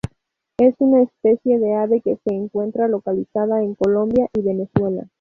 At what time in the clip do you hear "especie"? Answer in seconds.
1.03-1.59